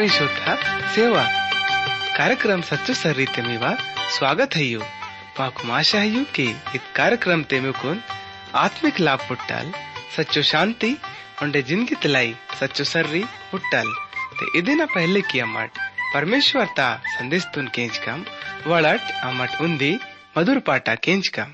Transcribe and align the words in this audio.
ಆತ್ಮೀಶೋಧ 0.00 0.42
ಸೇವಾ 0.94 1.22
कार्यक्रम 2.18 2.60
सच्चो 2.68 2.92
सर्री 3.00 3.24
तेमीवा 3.32 3.70
स्वागत 4.16 4.54
है 4.58 4.64
यू 4.64 4.80
पाकुम 5.38 5.70
आशा 5.78 5.98
है 6.02 6.08
यू 6.08 6.22
कि 6.36 6.46
इत 6.76 6.84
कार्यक्रम 6.98 7.42
तेमे 7.50 7.72
कुन 7.80 7.96
आत्मिक 8.62 9.00
लाभ 9.06 9.26
पुट्टल 9.28 9.66
सच्चो 10.16 10.42
शांति 10.52 10.90
उंडे 11.42 11.62
जिंदगी 11.70 11.96
तलाई 12.04 12.30
सच्चो 12.60 12.84
सर्री 12.92 13.22
पुट्टल 13.50 13.92
ते 14.38 14.50
इदिना 14.60 14.86
पहले 14.96 15.22
की 15.30 15.40
अमट 15.48 15.82
परमेश्वर 16.14 16.72
ता 16.78 16.88
संदेश 17.16 17.48
तुन 17.54 17.68
केंच 17.76 17.98
कम 18.06 18.24
वड़ट 18.66 19.12
अमट 19.30 19.60
उंदी 19.66 19.92
मधुर 20.38 20.58
पाटा 20.70 20.94
केंच 21.06 21.28
कम 21.38 21.52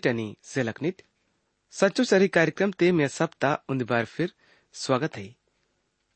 प्यारो 0.00 0.12
भैडी 0.12 0.22
टनी 0.22 0.36
से 0.42 0.62
लखनित 0.62 1.02
सच्चो 1.70 2.04
सरी 2.04 2.28
कार्यक्रम 2.28 2.70
ते 2.70 2.92
मैं 2.92 3.08
सप्ताह 3.08 3.72
उन 3.72 3.84
बार 3.84 4.04
फिर 4.04 4.32
स्वागत 4.72 5.16
है। 5.16 5.36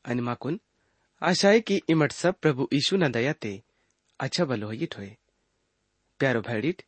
अनिमाकुन 0.05 0.59
आशा 1.21 1.49
है 1.49 1.59
कि 1.59 1.81
इमट 1.89 2.11
सब 2.11 2.35
प्रभु 2.39 2.69
यीशु 2.73 2.97
न 2.97 3.11
दया 3.11 3.33
ते 3.33 3.63
अच्छा 4.19 4.45
बलो 4.45 4.69
ही 4.69 4.85
ठोए 4.85 5.17
प्यारो 6.19 6.41
भैडिट 6.41 6.81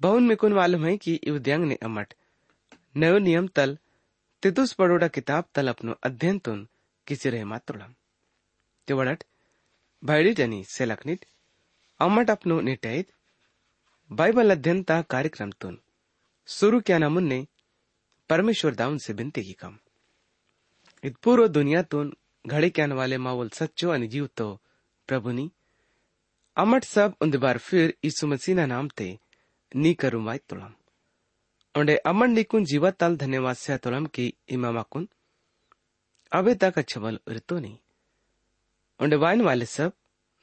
बहुन 0.00 0.26
में 0.26 0.36
कुन 0.36 0.52
मालूम 0.52 0.84
है 0.86 0.96
कि 0.96 1.14
इवद्यांग 1.14 1.64
ने 1.64 1.74
अमट। 1.74 2.14
नयो 2.96 3.18
नियम 3.18 3.48
तल, 3.48 3.78
तितुस 4.42 4.72
पड़ोड़ा 4.72 5.08
किताब 5.08 5.44
तल 5.54 5.68
अपनो 5.68 5.92
अध्ययन 5.92 6.38
तुन 6.38 6.68
किसी 7.06 7.30
रहे 7.30 7.44
मातोड़म 7.44 7.94
ते 8.86 8.94
वड़ट 8.94 9.24
भैडिट 10.04 10.66
से 10.68 10.84
लखनित 10.84 11.26
अमट 12.00 12.30
अपनो 12.30 12.60
निटैत 12.60 13.12
बाइबल 14.10 14.50
अध्ययन 14.50 14.82
ता 14.82 15.02
कार्यक्रम 15.02 15.50
तुन। 15.50 15.78
शुरू 16.46 16.80
क्या 16.80 16.98
ना 16.98 17.08
मुन्ने, 17.08 17.46
परमेश्वर 18.28 18.74
दाउन 18.74 18.98
से 18.98 19.12
बिनते 19.12 19.42
की 19.42 19.52
कम। 19.52 19.78
इत 21.04 21.16
पूर्व 21.16 21.48
दुनिया 21.48 21.82
तुन, 21.82 22.16
घड़े 22.46 22.70
क्या 22.70 22.86
वाले 22.86 23.18
मावल 23.18 23.48
सच्चो 23.48 23.90
आणि 23.90 24.06
जीव 24.06 24.28
तो 24.36 24.60
प्रभुनी 25.06 25.50
अमट 26.56 26.84
सब 26.84 27.14
उन 27.20 27.38
बार 27.38 27.58
फिर 27.58 27.94
यीशु 28.04 28.26
मसीह 28.26 28.54
ना 28.54 28.66
नाम 28.66 28.88
ते, 28.88 29.18
नी 29.76 29.94
करू 29.94 30.20
माई 30.20 30.38
तुलम। 30.38 30.74
उंडे 31.74 31.96
अमन 31.96 32.30
निकुन 32.30 32.64
जीवा 32.64 32.90
ताल 32.90 33.16
धन्यवाद 33.16 33.56
से 33.56 33.78
तुलम 33.78 34.06
की 34.06 34.34
इमामा 34.48 34.82
कुन। 34.82 35.08
अबे 36.32 36.54
तक 36.54 36.78
अच्छा 36.78 37.00
बल 37.00 37.20
उरतो 37.28 37.58
नहीं 37.58 37.78
उंडे 39.00 39.16
वाइन 39.16 39.40
वाले 39.40 39.66
सब, 39.66 39.92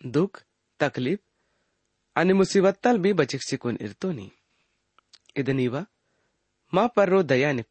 दुख, 0.06 0.44
तकलीफ़ 0.80 1.20
आणि 2.18 2.34
मुसीबत्ताल 2.34 2.98
बी 2.98 3.14
बचिक 3.14 3.42
शिकून 3.42 3.78
इरतो 3.82 4.12
नी। 4.12 4.32
इदनीवा 5.38 5.86
मा 6.74 6.88
पर 6.88 7.10
रो 7.10 7.22
दया 7.24 7.52
ने 7.52 7.64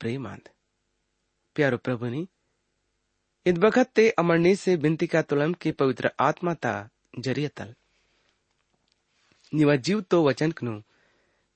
प्यारो 1.56 1.78
id 3.46 3.58
बखत 3.58 3.88
ते 3.96 4.10
अमरनी 4.10 4.54
से 4.56 4.76
बिनती 4.76 5.06
का 5.06 5.22
तुलम 5.22 5.52
की 5.52 5.70
पवित्र 5.72 6.10
आत्मा 6.20 6.54
ता 6.54 6.88
जरियतल 7.18 7.74
निवा 9.52 9.76
जीव 9.76 10.00
तो 10.00 10.22
वचन 10.24 10.50
कनु, 10.50 10.80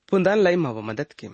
पुंदान 0.09 0.39
लाई 0.39 0.55
मावा 0.55 0.81
मदद 0.81 1.13
किम। 1.13 1.33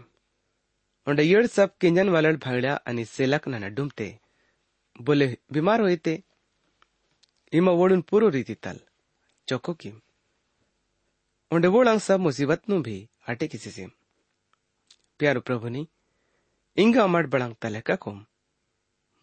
उंडे 1.08 1.24
येड 1.24 1.46
सब 1.46 1.78
किंजन 1.78 2.10
वालड 2.10 2.40
भागड्या 2.40 2.74
आणि 2.88 3.06
सेलक 3.06 3.48
ना 3.48 3.68
डुमते। 3.68 4.20
बोले, 5.02 5.38
बीमार 5.52 5.82
होए 5.82 5.96
ते, 5.96 6.24
इमा 7.54 7.72
वोडून 7.72 8.02
पूरो 8.02 8.30
रीति 8.30 8.56
तल, 8.56 8.80
चौको 9.48 9.74
किम। 9.74 10.02
उंडे 11.52 11.68
वोड़ांग 11.68 12.00
सब 12.00 12.20
मुसीबत 12.20 12.70
नु 12.70 12.82
भी 12.82 13.10
हटे 13.30 13.48
किसी 13.48 13.72
से। 13.72 13.88
प्यारो 15.20 15.42
प्रभु 15.42 15.70
नी, 15.70 15.88
इंगा 16.78 17.04
अमर 17.04 17.28
बड़ांग 17.28 17.56
तले 17.62 17.82
का 17.82 17.96
कुम। 17.96 18.26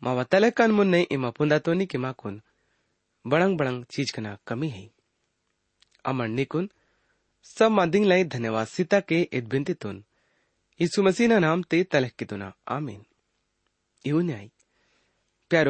मावा 0.02 0.24
तले 0.24 0.50
कन 0.50 0.70
मुन्ने 0.70 1.02
इमा 1.02 1.30
पुंदा 1.30 1.58
तो 1.58 1.74
के 1.84 1.98
नाम 11.38 11.62
ते 11.62 11.84
तलह 11.84 12.08
की 12.08 12.24
तुना। 12.24 12.52
आमीन। 12.68 13.04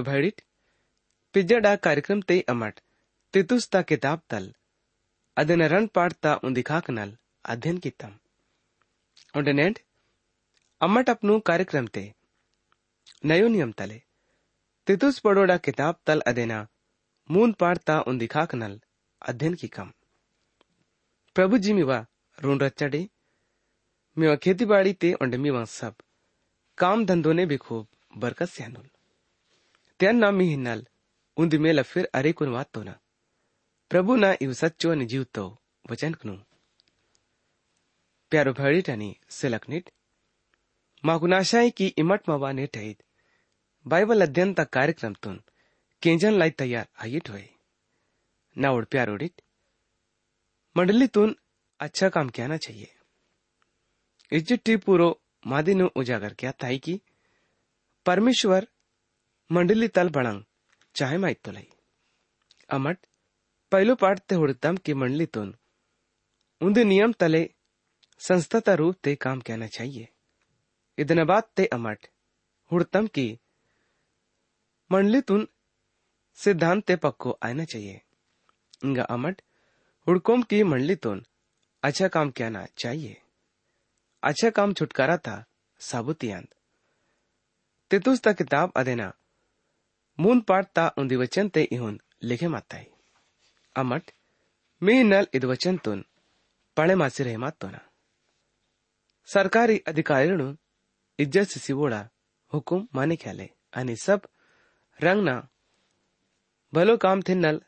भैडिट 0.03 0.43
पिज्जा 1.33 1.77
कार्यक्रम 1.77 2.21
ते 2.23 2.41
अमट 2.41 2.81
किताब 3.83 4.21
तल। 4.31 4.55
ಅದನ್ನ 5.38 5.66
ರನ್ 5.74 5.92
ಪಾಡ್ತಾ 5.98 6.32
ಉಂದಿಖಾಕನಲ್ 6.48 7.14
ಅಧ್ಯಯನ 7.46 7.80
ಕಿತ್ತಂ 7.86 8.14
ಉಂಡೆನೆಂಡ್ 9.34 9.80
अम्मट 10.82 11.10
अपनु 11.10 11.40
कार्यक्रम 11.42 11.88
ते 11.88 12.02
नयो 13.24 13.48
नियम 13.48 13.72
तले 13.72 14.02
तितुस 14.88 15.18
पड़ोड़ा 15.20 15.58
किताब 15.60 15.96
तल 16.08 16.20
अदेना 16.28 16.60
मून 17.30 17.52
पाड़ता 17.54 18.00
उन 18.02 18.18
दिखाक 18.18 18.56
नल 18.56 18.80
अध्ययन 19.22 19.54
की 19.54 19.68
कम 19.70 19.92
प्रभु 21.36 21.58
जी 21.58 21.74
मिवा 21.74 22.00
रून 22.38 22.62
रच्चडे 22.62 23.02
मिवा 24.18 24.36
खेती 24.46 24.66
बाड़ी 24.66 24.94
ते 24.96 25.14
उंडे 25.18 25.38
मिवा 25.38 25.64
सब 25.72 25.96
काम 26.78 27.06
धंधो 27.06 27.34
ने 27.34 27.46
भी 27.46 27.58
खूब 27.60 27.88
बरकत 28.18 28.50
स्यानुल 28.50 28.88
त्यान 30.00 30.18
ना 30.18 30.32
मी 30.32 30.50
हिन्नल 30.50 30.86
उंदी 31.38 31.58
मेला 31.58 31.84
फिर 31.86 32.10
अरे 32.14 32.32
कुन 32.34 32.50
वात 32.50 32.72
तो 32.74 32.84
ना 32.84 32.96
પ્રભુના 33.91 34.33
એવું 34.33 34.55
સચ્ચો 34.55 34.91
અને 34.91 35.05
જીવતો 35.05 35.61
વચનકનું 35.91 36.39
પ્યારો 38.31 38.53
ભળીટાની 38.53 39.13
સિલકનીટ 39.31 39.91
માકુ 41.05 41.27
નાશાય 41.27 41.71
की 41.71 41.87
इमट 41.99 42.23
मवा 42.29 42.53
ने 42.53 42.67
ઠહીત 42.67 43.03
बाइबल 43.87 44.25
अध्ययन 44.27 44.55
તા 44.55 44.65
कार्यक्रम 44.77 45.15
तुन। 45.23 45.37
केंजन 46.03 46.35
लाई 46.35 46.51
तैयार 46.51 46.87
आयिट 46.99 47.29
होए। 47.29 47.49
नावड़ 48.57 48.85
प्यार 48.85 49.11
उड़िट 49.11 49.43
मंडली 50.77 51.07
तुन 51.07 51.37
अच्छा 51.81 52.09
काम 52.09 52.29
किया 52.29 52.57
चाहिए। 52.57 52.91
इज्जती 54.33 54.77
पूरो 54.77 55.09
मादी 55.47 55.75
नु 55.75 55.89
उजागर 55.97 56.35
किया 56.35 56.53
ताई 56.53 56.79
की। 56.79 57.01
परमेश्वर 58.07 58.69
मंडली 59.51 59.89
तल 59.89 60.09
बड़ंग 60.09 60.45
चाहे 60.95 61.19
माइत 61.19 61.41
तो 61.45 61.53
लाई। 61.53 61.69
अमट 62.71 62.99
पहिलो 63.75 63.95
पाठ 63.95 64.19
ते 64.19 64.35
हुडतम 64.35 64.77
की 64.77 64.95
मंडलीतून 64.95 65.57
उनके 66.61 66.85
नियम 66.85 67.13
तले 67.13 67.51
संस्थाता 68.19 68.75
रूप 68.75 68.95
ते 68.95 69.15
काम 69.15 69.41
कहना 69.41 69.67
चाहिए। 69.67 70.09
इतने 70.99 71.25
बात 71.25 71.51
ते 71.57 71.67
अमट। 71.67 72.07
हुडतम 72.73 73.07
की 73.07 73.41
मंडली 74.93 75.21
तुन 75.21 75.49
सिद्धांत 76.35 76.85
ते 76.85 76.97
पक्को 76.97 77.31
आना 77.31 77.65
चाहिए। 77.65 78.01
इंगा 78.85 79.03
अमट 79.03 79.43
हुडकोम 80.09 80.43
की 80.43 80.63
मंडलीतून 80.63 81.27
अच्छा 81.83 82.09
काम 82.09 82.31
कहना 82.31 82.67
चाहिए। 82.79 83.21
अच्छा 84.23 84.51
काम 84.51 84.73
छुटकारा 84.73 85.17
था 85.17 85.45
साबुतियांद 85.79 86.49
तितुस 87.91 88.23
ता 88.23 88.33
किताब 88.33 88.73
अदेना। 88.77 89.13
मून 90.21 90.41
पाठ 90.41 90.73
ता 90.73 90.93
वचन 90.99 91.49
ते 91.49 91.69
इहुन 91.73 92.01
लिखे 92.23 92.49
माता 92.49 92.94
ಅಮಟ್ 93.76 94.10
ಮೀನಲ್ 94.82 95.30
ಇದು 95.38 95.48
ವಚಂತುನ್ 95.54 96.04
ಪಳೆ 96.78 96.96
ಮಾಸಿರೆ 97.04 97.36
ಮಾತೋನ 97.46 97.76
सरकारी 99.28 99.78
अधिकारियों 99.86 100.54
इज्जत 101.20 101.48
से 101.48 101.60
सिवोड़ा 101.60 102.00
हुकुम 102.54 102.88
माने 102.96 103.16
ख्याले 103.16 103.48
आणि 103.74 103.96
सब 103.98 104.22
रंगना 105.00 105.36
भलो 106.74 106.96
काम 106.98 107.22
थे 107.28 107.34
नल 107.36 107.62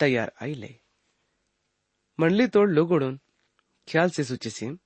तैयार 0.00 0.32
आई 0.42 0.54
ले 0.54 0.72
मंडली 2.18 2.46
तोड़ 2.48 2.68
लोगोड़ून 2.70 3.18
ख्याल 3.88 4.10
से 4.10 4.24
सूचे 4.24 4.50
सिम 4.50 4.76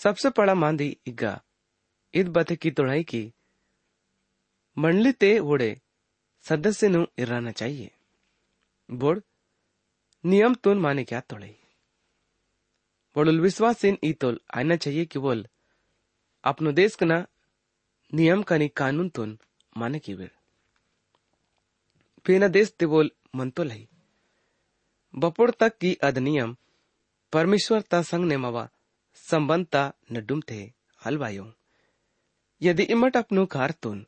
सबसे 0.00 0.28
बड़ा 0.38 0.54
मांदी 0.56 0.88
इग्गा 1.06 1.32
ईद 2.14 2.28
बते 2.30 2.56
की 2.56 2.70
तोड़ाई 2.72 3.04
की 3.04 3.22
मंडली 4.76 5.12
ते 5.14 5.30
ओड़े 5.50 5.70
सदस्य 6.44 6.88
नु 6.88 7.04
इराना 7.18 7.52
चाहिए 7.52 7.90
बोर्ड 8.88 9.22
नियम 10.23 10.55
तुन 10.55 10.79
माने 10.79 11.03
क्या 11.03 11.19
तोड़े? 11.19 11.55
बोल 13.15 13.39
विश्वास 13.41 13.85
इन 13.85 13.97
ईतोल 14.03 14.39
आना 14.55 14.75
चाहिए 14.75 15.05
कि 15.05 15.19
बोल 15.19 15.45
अपनो 16.43 16.71
देश 16.71 16.95
का 16.95 17.05
नियम 18.13 18.43
का 18.43 18.57
कानून 18.67 19.09
तुन 19.09 19.37
माने 19.77 19.99
की 19.99 20.13
वेर। 20.13 20.31
पेना 22.25 22.47
देश 22.47 22.71
ते 22.79 22.85
बोल 22.85 23.11
मन 23.35 23.49
तो 23.49 23.63
लही 23.63 23.87
बपोड़ 25.15 25.51
तक 25.51 25.77
की 25.77 25.93
अधिनियम 26.03 26.55
परमेश्वर 27.33 27.81
ता 27.81 28.01
संग 28.01 28.25
ने 28.25 28.37
मवा 28.37 28.69
संबंधता 29.15 29.93
नडुम 30.11 30.41
थे 30.51 30.61
हलवायो 31.05 31.53
यदि 32.61 32.83
इमट 32.83 33.17
अपनो 33.17 33.45
कार 33.45 33.71
तुन 33.71 34.05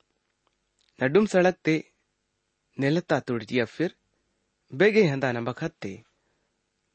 नडुम 1.00 1.26
सड़क 1.26 1.56
ते, 1.66 1.92
नेलता 2.80 3.20
तुड़जिया 3.20 3.66
फिर, 3.66 3.96
बेगे 4.74 5.04
हंदा 5.08 5.32
न 5.32 5.46
बखत्ते 5.46 6.04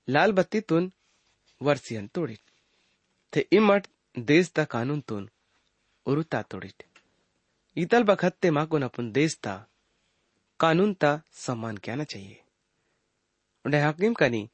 लाल 0.09 0.33
बत्ती 0.33 0.61
तुन 0.61 0.93
वर्सियन 1.63 2.07
तोड़ित 2.07 2.41
थे 3.37 3.41
इमट 3.53 3.87
देश 4.19 4.51
ता 4.51 4.65
कानून 4.65 5.01
तुन 5.01 5.31
उरुता 6.07 6.43
तोड़ित 6.43 6.83
इतल 7.77 8.03
बखत्ते 8.03 8.51
माकुन 8.51 8.83
अपन 8.83 9.13
देश 9.13 9.37
ता, 9.37 9.67
कानून 10.61 10.95
ता 10.95 11.23
सम्मान 11.33 11.77
क्या 11.77 12.05
चाहिए। 12.05 12.43
उन्हें 13.65 13.83
हकीम 13.83 14.15
कनी 14.15 14.51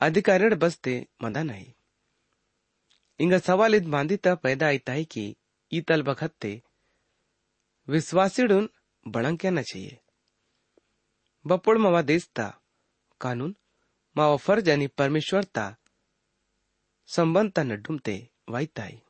अधिकारी 0.00 0.54
बसते 0.54 1.06
मदा 1.22 1.42
नहीं। 1.42 1.72
इंगा 3.20 3.38
सवाल 3.38 3.74
इद 3.74 3.86
मांदी 3.86 4.16
ता 4.16 4.34
पैदा 4.34 4.66
आईता 4.66 4.92
है 4.92 5.04
कि 5.04 5.36
इतल 5.72 6.02
बखत्ते 6.02 6.62
विश्वासी 7.88 8.42
बड़ंग 9.08 9.38
क्या 9.38 9.50
न 9.50 9.62
चाहिए। 9.62 9.98
बपोड़ 11.46 11.78
मावा 11.78 12.02
देशता 12.02 12.60
कानून 13.20 13.56
मावा 14.16 14.36
फ़र्ज़ 14.36 14.70
आणि 14.70 14.86
परमेश्वरता 14.86 15.76
संबंधता 17.06 17.62
नड्डुमते 17.62 18.30
वाईताई 18.48 19.02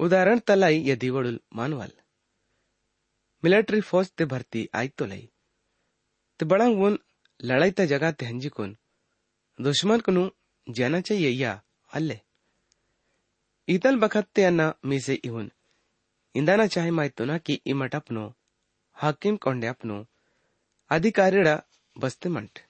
उदाहरण 0.00 0.38
तलाई 0.38 0.82
यदि 0.86 1.10
वडुल 1.10 1.40
मानवल। 1.56 1.92
मिलिट्री 3.44 3.80
फौज 3.80 4.10
ते 4.10 4.24
भर्ती 4.24 4.68
आयतो 4.74 5.06
लई। 5.06 5.30
ते 6.38 6.44
बड़ंग 6.44 6.78
वुन 6.78 6.98
लड़ाई 7.44 7.70
ता 7.70 7.84
जगह 7.84 8.12
ते 8.12 8.26
हंजिकुन 8.26 8.76
दुश्मन 9.60 10.00
कनु 10.00 10.30
जाना 10.68 11.00
चाहिए 11.00 11.28
या 11.28 11.62
अल्ले। 11.92 12.20
इतल 13.68 13.96
बखत 13.96 14.26
ते 14.34 14.44
अन्ना 14.44 14.74
मीसे 14.84 15.14
इहुन। 15.14 15.52
इंदाना 16.34 16.66
चाहे 16.66 16.90
मायतो 16.90 17.24
ना 17.24 17.38
कि 17.38 17.60
इमट 17.66 17.94
अपनो, 17.94 18.34
हाकिम 18.92 19.36
कोंडे 19.36 19.66
अपनो। 19.66 20.06
अधिकारीडा 20.90 21.62
बसते 21.98 22.28
म्हणत 22.28 22.69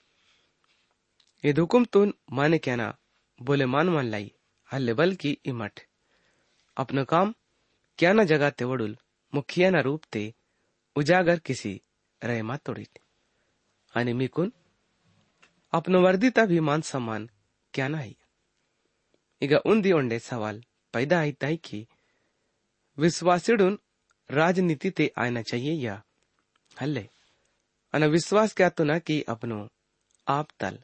ये 1.43 1.51
हुकुमतून 1.59 2.13
माने 2.37 2.57
कहना 2.65 2.87
बोले 3.39 3.65
मान 3.73 3.89
मान 3.95 4.05
लाई 4.13 4.31
हल्ले 4.69 4.93
बल्कि 4.99 5.31
इमट 5.51 5.79
अपना 6.77 7.03
काम 7.11 7.33
क्या 7.99 8.11
न 8.13 8.25
जगह 8.31 8.49
ते 8.59 8.65
वडुल 8.71 8.97
मुखिया 9.33 9.69
न 9.69 9.81
रूप 9.87 10.01
ते 10.13 10.23
उजागर 10.95 11.39
किसी 11.47 11.73
रहे 12.21 12.41
मा 12.49 12.57
तोड़ीत 12.65 12.99
आणि 13.93 14.13
मिकून 14.21 14.51
अपनो 15.73 16.01
वर्दीता 16.05 16.45
भी 16.51 16.59
मान 16.69 16.81
सम्मान 16.91 17.27
क्या 17.73 17.87
नहीं 17.95 18.13
ಈಗ 19.41 19.53
ಉಂದಿ 19.71 19.91
ಒಂಡೆ 19.99 20.17
ಸವಾಲ್ 20.29 20.59
पैदा 20.93 21.17
आईता 21.23 21.47
है 21.51 21.55
कि 21.67 21.77
विश्वासिडून 22.97 23.73
राजनीति 24.29 24.89
ते 24.97 25.05
आना 25.23 25.41
चाहिए 25.49 25.73
या 25.85 25.95
हल्ले 26.71 27.03
अन 27.93 28.03
विश्वास 28.13 28.53
क्या 28.59 28.69
तो 28.77 28.83
ना 28.89 28.97
कि 29.07 29.17
अपनो 29.33 29.57
आप 30.27 30.47
तल 30.61 30.75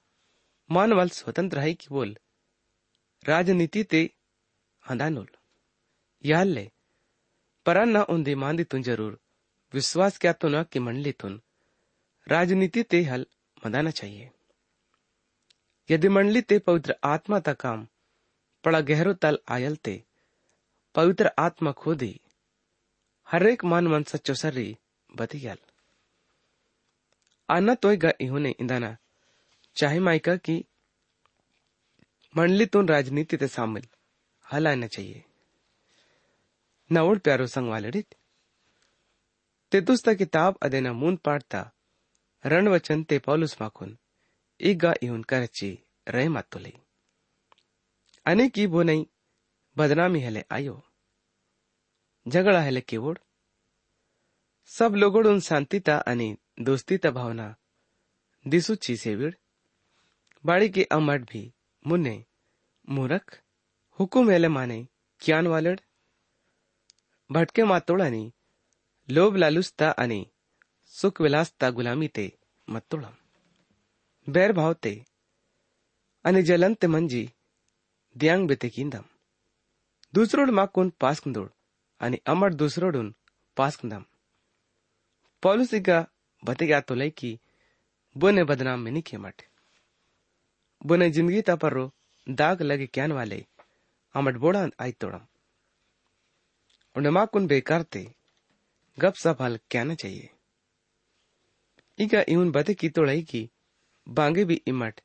मानवल 0.71 1.09
स्वतंत्र 1.09 1.59
है 1.59 1.75
कि 1.75 1.87
बोल, 1.91 2.17
राजनीति 3.29 3.85
ते 3.85 4.11
हंदानुल 4.91 5.29
या 6.25 6.39
हल्ले 6.39 6.71
पर 7.67 7.85
न 7.85 7.97
उंदी 7.97 8.65
तुन 8.65 8.83
ज़रूर, 8.83 9.21
विश्वास 9.75 10.19
क्या 10.19 10.33
तो 10.33 10.49
ना 10.49 10.63
कि 10.63 10.79
मंडली 10.79 11.13
तुन। 11.13 11.41
राजनीति 12.29 12.83
ते 12.83 13.03
हल 13.03 13.27
मदाना 13.67 13.91
चाहिए। 13.91 14.31
यदि 15.91 16.09
मंडली 16.09 16.41
ते 16.41 16.59
पवित्र 16.59 16.97
आत्मा 17.05 17.41
ता 17.41 17.53
काम, 17.53 17.87
पड़ा 18.65 18.81
गहरो 18.81 19.13
तल 19.15 19.39
आयल 19.49 19.77
ते, 19.77 20.03
पवित्र 20.95 21.31
आत्मा 21.39 21.73
खोदी 21.73 22.21
हरेक 23.31 23.65
मन 23.65 23.87
मन 23.87 24.03
सच्चो 24.03 24.35
सर्री 24.35 24.77
बती 25.17 25.49
आना 27.49 27.75
तो 27.75 27.93
इन्होंने 27.93 28.51
इंदाना 28.51 28.97
चाहे 29.77 29.99
माइका 30.01 30.37
की 30.37 30.65
मंडली 32.37 32.67
तुन 32.67 32.89
राजनीति 32.89 33.37
ते 33.37 33.49
शामिल 33.49 33.87
हल 34.53 34.69
आना 34.69 34.87
चाहिए। 34.87 35.25
नवड़ 36.93 37.19
प्यारो 37.19 37.47
संग 37.47 37.69
वाले 37.69 38.03
ते 39.73 39.81
तुस्ता 39.81 40.15
किताब 40.15 40.59
अदेना 40.63 40.93
मून 40.93 41.17
पाड़ता 41.17 41.73
रण 42.47 42.69
वचन 42.69 43.05
ते 43.05 43.19
पौलुस 43.19 43.57
माखुन, 43.61 43.99
ईगा 44.63 44.95
इहुन 45.03 45.23
करची 45.23 45.79
रहे 46.09 46.29
मातुली 46.29 46.73
अनेक 48.27 48.59
वो 48.59 48.83
नहीं 48.83 49.07
बदनामी 49.79 50.21
हेले 50.21 50.45
आयो। 50.53 50.83
झगड़ा 52.29 52.61
हेले 52.63 52.81
केवड़। 52.81 53.19
सब 54.67 54.95
लोगों 54.95 55.25
उन 55.25 55.41
शांतिता 55.41 55.99
अनि 55.99 56.37
दोस्तीता 56.61 57.11
भावना 57.11 57.57
दिसुची 58.47 58.97
सेविड़। 58.97 59.35
बाड़ी 60.47 60.69
के 60.69 60.83
अमर 60.83 61.19
भी 61.19 61.53
मुन्ने 61.87 62.25
मूरख, 62.89 63.41
हुकुम 64.01 64.31
एले 64.31 64.49
माने, 64.49 64.89
क्यान 65.21 65.47
वालड़। 65.47 65.79
भटके 67.31 67.65
मातोड़ा 67.65 68.09
नी 68.09 68.33
लोभ 69.09 69.37
लालुसता 69.37 69.91
अनि 69.91 70.27
सुख 70.87 71.21
विलासता 71.21 71.71
गुलामी 71.71 72.09
ते 72.09 72.27
मतोड़म 72.69 73.15
बैर 74.29 74.53
भाव 74.53 74.75
ते, 74.75 75.05
अनि 76.25 76.43
जलंत 76.43 76.85
मंजी, 76.85 77.31
दयांग 78.17 78.49
बिते 78.49 78.69
किंदम। 78.69 79.05
दूसरोड़ 80.15 80.51
मा 80.51 80.67
कुन 80.67 80.91
पास 80.91 81.21
कुंदोड़ 81.21 81.49
अनि 82.01 82.21
अमर 82.27 82.55
दूसरोड़ 82.55 82.97
पास 83.57 83.77
कुंदम। 83.77 84.05
पॉलुसी 85.43 85.81
का 85.81 86.81
तो 86.81 86.95
लय 86.95 87.11
की 87.11 87.39
बुने 88.17 88.45
बदनाम 88.45 88.81
में 88.81 88.93
निके 88.93 89.17
मठ। 89.17 89.43
बुने 90.87 91.11
ज़िंदगी 91.11 91.41
तपरो 91.43 91.91
दाग 92.29 92.63
लगे 92.63 92.87
क्यान 92.87 93.13
वाले 93.13 93.45
अमट 94.15 94.37
बोड़ा 94.37 94.69
आई 94.81 94.93
तोड़म। 94.93 95.27
उन्हें 96.97 97.13
माकुन 97.13 97.47
बेकार 97.47 97.83
ते 97.83 98.15
गप 98.99 99.15
सप 99.15 99.43
हल 99.43 99.59
क्या 99.71 99.95
चाहिए। 99.95 100.31
इगा 101.99 102.23
इवन 102.29 102.51
बते 102.51 102.75
की 102.75 102.89
तोड़ाई 102.89 103.23
की, 103.23 103.51
बांगे 104.07 104.45
भी 104.45 104.63
इमट। 104.67 105.01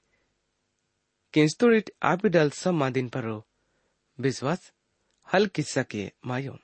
किंस्तोड़िट 1.34 1.92
आपिडल 2.04 2.50
सब 2.50 2.74
मादिन 2.74 3.10
परो 3.10 3.44
विश्वास 4.20 4.72
हल 5.34 5.48
किस्सा 5.48 5.84
के 5.84 6.12
मायो। 6.26 6.58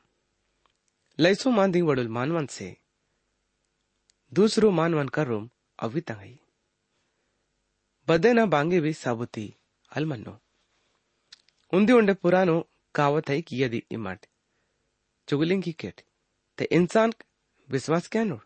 लैसो 1.19 1.51
मांदी 1.51 1.81
वडुल 1.81 2.07
मानवन 2.07 2.45
से, 2.45 2.75
दूसरो 4.31 4.71
मानवन 4.71 5.07
का 5.07 5.23
रोम 5.23 5.47
करोम 5.47 5.49
अवितंगई 5.79 6.39
मन्नो 10.11 10.33
उन्दी 11.73 11.93
उंडे 11.93 12.13
पुरानो 12.23 12.55
कावत 12.95 13.29
है 13.29 13.41
कि 13.47 13.63
यदि 13.63 13.81
इमट 13.91 14.25
चुगलिंग 15.27 15.63
की 15.63 15.71
केट 15.81 16.01
ते 16.57 16.63
इंसान 16.77 17.13
विश्वास 17.69 18.07
क्या 18.13 18.23
नोड़ 18.23 18.43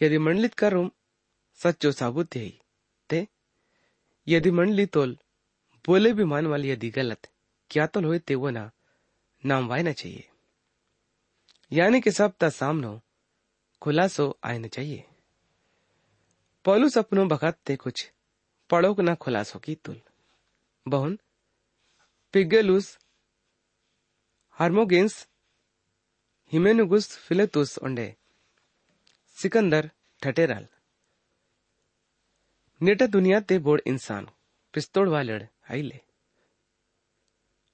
यदि 0.00 0.18
मंडलित 0.26 0.54
करोम 0.62 0.90
सच्चो 1.60 1.92
साबुत 2.00 2.36
है 2.36 2.48
ते 3.10 3.26
यदि 4.26 4.50
मंडली 4.58 4.86
तोल 4.96 5.16
बोले 5.84 6.12
भी 6.18 6.24
मान 6.32 6.46
वाली 6.52 6.70
यदि 6.70 6.90
गलत 6.98 7.30
क्या 7.70 7.86
तोल 7.94 8.04
हो 8.04 8.18
ते 8.28 8.34
वो 8.42 8.50
ना 8.58 8.64
नाम 9.44 9.68
वायना 9.68 9.92
चाहिए 10.02 10.24
यानी 11.72 12.00
कि 12.00 12.10
सब 12.20 12.30
ता 12.40 12.48
सामनो 12.60 12.92
खुलासो 13.82 14.26
आयना 14.50 14.68
चाहिए 14.76 15.04
पौलुस 16.64 16.98
अपनो 16.98 17.26
बखत 17.32 17.56
ते 17.66 17.74
कुछ 17.82 17.96
पड़ोक 18.70 19.00
ना 19.00 19.14
खुलासो 19.14 19.58
की 19.58 19.74
तुल। 19.74 20.00
बहुन 20.88 21.18
पिगेलुस 22.32 22.98
हार्मोगेंस, 24.50 25.28
हिमेनुगुस, 26.52 27.16
फिलेतुस 27.18 27.78
ओंडे 27.78 28.16
सिकंदर, 29.38 29.90
ठटेराल। 30.22 30.66
नेटा 32.82 33.06
दुनिया 33.06 33.40
ते 33.40 33.58
बोड़ 33.58 33.80
इंसान, 33.86 34.28
पिस्तोड़ 34.74 35.08
वालड़ 35.08 35.42
आईले। 35.70 36.00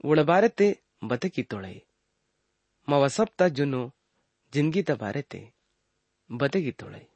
उड़बारे 0.04 0.48
ते 0.48 0.78
बते 1.04 1.28
की 1.28 1.42
तोड़े। 1.42 1.82
मवसप 2.88 3.28
ता 3.38 3.48
जुनो 3.48 3.90
ज़िंदगी 4.52 4.82
तबारे 4.82 5.22
ते 5.22 5.52
बते 6.32 6.62
की 6.62 6.72
तोड़े। 6.72 7.06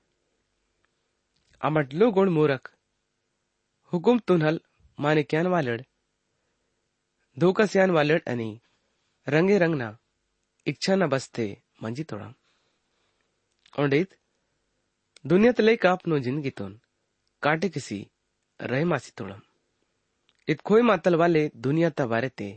अमटलो 1.63 2.11
गुण 2.11 2.31
मूरख 2.31 2.78
हुकुम 3.93 4.19
तुनहल 4.19 4.61
माने 4.99 5.23
क्यान 5.23 5.47
वालड़। 5.47 5.81
धोका 7.37 7.65
स्यान 7.67 7.91
वालड़ 7.91 8.21
अनि, 8.29 8.61
रंगे 9.27 9.59
रंगना, 9.59 9.89
इच्छा 10.67 10.97
न 10.97 11.07
बसते 11.07 11.47
मंजी 11.83 12.05
तोड़ा। 12.05 12.27
ओंडेत 13.75 14.17
दुनिया 15.27 15.53
तले 15.53 15.77
कापनो 15.77 16.19
ज़िंदगी 16.19 16.51
तुन, 16.51 16.81
काटे 17.43 17.69
किसी 17.69 17.99
रहे 18.61 18.85
मासी 18.85 19.13
तोड़म 19.17 19.41
इत 20.49 20.61
खोई 20.61 20.83
मातल 20.83 21.15
वाले 21.15 21.51
दुनिया 21.57 21.91
तबारे 21.91 22.29
ते 22.29 22.51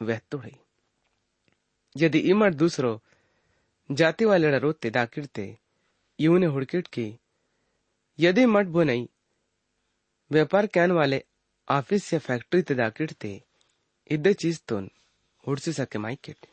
वह 0.00 0.20
तोड़े। 0.30 0.54
यदि 1.96 2.18
इमर 2.30 2.54
दूसरो 2.54 3.00
जाति 3.90 4.24
वाले 4.24 4.58
रोते 4.58 4.90
दाकिड़ते, 4.90 5.46
यूने 6.18 6.46
हुड़किट 6.46 6.86
की 6.88 7.06
यदि 8.18 8.46
मठ 8.46 8.66
बो 8.66 8.82
नहीं 8.82 9.06
व्यापार 10.30 10.66
कैन 10.66 10.92
वाले 10.92 11.22
ऑफ़िस 11.68 12.12
या 12.12 12.18
फैक्ट्री 12.18 12.62
ते 12.62 12.74
दाकिड़ते 12.74 13.30
इद्दे 14.10 14.32
चीज़ 14.34 14.58
तो 14.68 14.78
हुड़सी 15.44 15.72
सके 15.72 15.98
माइकेट 15.98 16.46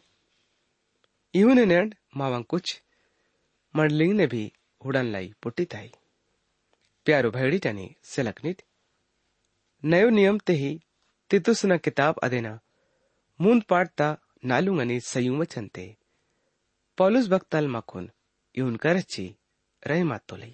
यूने 1.33 1.65
नेड 1.65 1.95
मावं 2.17 2.43
कुछ 2.43 2.81
मडलिंग 3.75 4.13
ने 4.13 4.27
भी 4.27 4.51
हुड़न 4.81 5.11
लाई 5.11 5.31
पुट्टी 5.43 5.65
थाई। 5.65 5.91
प्यारो 7.05 7.31
भैडीटनी 7.31 7.87
सेलकनिट 8.05 8.61
नयो 9.83 10.09
नियम 10.09 10.37
ते 10.47 10.53
ही 10.53 10.71
तितुसना 11.31 11.77
किताब 11.77 12.19
अदेना 12.23 12.59
मूंद 13.39 13.63
पाटता 13.69 14.15
नालुंगनी 14.45 14.99
सयुम 14.99 15.39
वचनते 15.41 15.87
पौलुस 16.97 17.27
भक्ताल 17.29 17.67
माखून 17.67 18.09
येऊन 18.55 18.75
करची 18.75 19.27
रहे 19.83 20.03
मातोलई 20.03 20.53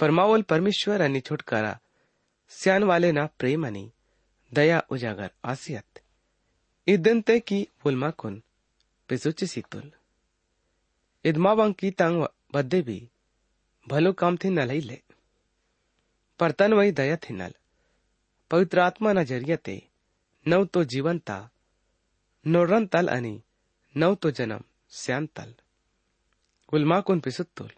परमावल 0.00 0.42
परमेश्वर 0.50 1.00
आणि 1.00 1.20
छुटकारा 1.20 1.74
उजागर 4.90 5.30
आसियत। 5.44 6.00
इदंते 6.86 7.40
की 7.40 7.68
माखून 7.86 8.42
पिसुची 9.08 9.46
सीतुल। 9.46 9.92
इदमावांग 11.24 11.74
की 11.74 11.90
तांग 11.90 12.26
बद्दे 12.54 12.82
भी, 12.82 13.08
भलो 13.88 14.12
काम 14.12 14.36
थी 14.36 14.50
न 14.50 14.60
ले। 14.60 15.02
पर 16.38 16.50
तन 16.50 16.72
वही 16.72 16.92
दया 16.92 17.16
थी 17.16 17.34
नल। 17.34 17.54
पवित्र 18.50 18.78
आत्मा 18.78 19.12
न 19.12 19.24
जरियते 19.24 19.88
नव 20.48 20.64
तो 20.64 20.84
जीवनता 20.84 21.50
नोरन 22.46 22.86
तल 22.86 23.08
अनि, 23.08 23.42
नव 23.96 24.14
तो 24.14 24.30
जन्म 24.30 24.60
श्यान 24.90 25.26
तल। 25.26 25.54
गुलमा 26.70 27.00
कुन 27.00 27.20
पिसुत्तुल। 27.20 27.70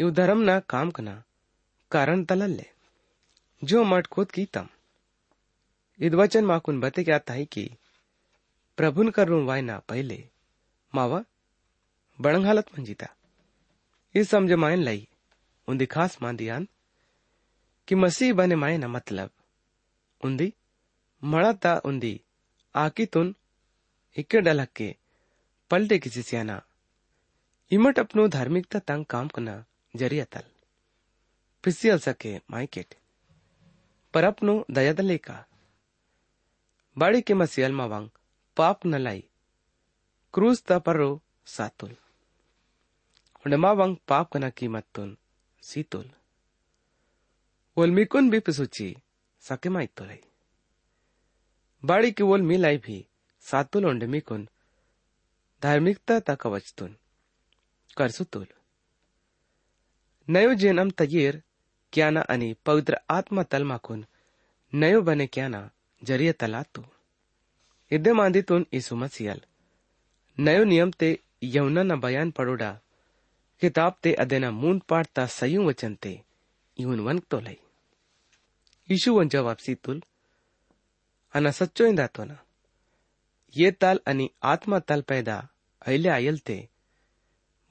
यु 0.00 0.10
धर्म 0.10 0.50
न 0.50 0.60
काम 0.60 0.90
कना, 0.90 1.22
कारण 1.90 2.24
तलल्ले 2.24 2.81
जो 3.64 3.84
मठ 3.84 4.06
खुद 4.06 4.30
की 4.30 4.44
तम। 4.44 4.68
इद 6.00 6.14
वचन 6.14 6.44
माकुन 6.44 6.80
बते 6.80 7.04
क्या 7.04 7.18
था 7.18 7.44
कि, 7.44 7.70
प्रभुन 8.76 9.10
करुण 9.10 9.44
वायना 9.44 9.78
पहले। 9.78 10.28
मावा, 10.94 11.24
बड़ंग 12.20 12.46
हालत 12.46 12.78
मंजीता 12.78 13.06
इस 14.14 14.30
समझ 14.30 14.52
मायन 14.52 14.82
लाई 14.82 15.08
उन्दी 15.68 15.86
खास 15.86 16.22
मांदियान 16.22 16.68
कि 17.88 17.94
मसीह 17.94 18.34
बने 18.34 18.54
माए 18.54 18.78
ना 18.78 18.88
मतलब। 18.88 19.30
उन्दी 20.24 20.54
मड़ाता 21.24 21.78
उन्दी 21.84 22.20
आकी 22.74 23.06
तुन 23.06 23.34
इक्के 24.16 24.40
डलक 24.40 24.68
के 24.68 24.96
पलटे 25.70 25.98
किसी 25.98 26.22
सियाना 26.22 26.62
इमट 27.70 27.98
अपनो 27.98 28.28
धार्मिकता 28.28 28.78
तंग 28.78 29.04
काम 29.04 29.28
करना 29.28 29.64
ज़रिया 29.96 30.24
तल। 30.24 30.42
पिसियल 31.64 31.98
सके 31.98 32.36
माइकेट 32.38 32.94
पर 34.14 34.24
अपनो 34.24 34.66
दया 34.70 34.92
दले 34.92 35.18
का। 35.18 35.44
बाड़ी 36.98 37.22
के 37.22 37.34
मसियल 37.34 37.72
मावांग 37.72 38.10
पाप 38.56 38.86
न 38.86 38.94
लाई। 38.94 39.24
क्रूज 40.34 40.62
ता 40.62 40.78
परो 40.78 41.22
सातुल। 41.46 41.90
उन्हें 43.46 43.56
मावांग 43.56 43.96
पाप 44.08 44.32
कना 44.32 44.50
कीमत 44.50 44.84
तुन, 44.94 45.18
सीतुल। 45.62 46.10
वोल 47.78 47.90
मिकुन 47.90 48.30
भी 48.30 48.40
पिसुची, 48.40 48.96
सके 49.40 49.68
माई 49.68 49.86
तो 49.86 50.06
बाड़ी 51.84 52.12
की 52.12 52.22
वोल 52.22 52.42
मिलाई 52.42 52.78
भी 52.78 53.06
सातुल 53.40 53.86
उंडे 53.86 54.06
मिकुन, 54.06 54.48
धार्मिकता 55.62 56.20
ता 56.20 56.34
कवचतुन 56.34 56.96
करसुतुल 57.96 58.46
नयो 60.28 60.54
जेनम 60.54 60.90
तयेर 60.90 61.42
क्याना 61.92 62.20
आणि 62.32 62.52
पवित्र 62.66 62.96
आत्मा 63.10 63.42
तलमाकून 63.52 64.04
नयो 64.72 65.00
बने 65.06 65.26
क्याना 65.26 65.60
ज़रिए 66.02 66.32
तलातू 66.40 66.82
इद्दे 67.90 68.12
मांदितून 68.12 68.64
इसु 68.72 68.96
मसियल 68.96 69.40
नयो 70.38 70.64
नियम 70.64 70.90
ते 71.00 71.08
यौना 71.44 71.82
न 71.82 71.98
बयान 72.00 72.30
पड़ोडा, 72.30 72.70
किताब 73.62 73.96
ते 74.02 74.12
अदेना 74.22 74.50
मून 74.50 74.78
पाड़ता 74.88 75.26
सयू 75.28 75.62
वचन 75.68 75.94
ते 76.02 76.12
यून 76.76 77.00
वनक 77.00 77.24
तो 77.30 77.40
लई। 77.40 77.58
यीशु 78.88 79.14
वन 79.14 79.28
जवाब 79.28 79.56
सीतुल 79.56 80.02
अना 81.34 81.50
सच्चो 81.50 81.84
इंदातो 81.86 82.24
ना। 82.24 82.38
ये 83.54 83.70
ताल 83.80 84.00
आणि 84.08 84.28
आत्मा 84.42 84.78
ताल 84.78 85.00
पैदा 85.02 85.36
ऐले 85.82 86.08
आयल 86.08 86.38
ते, 86.38 86.58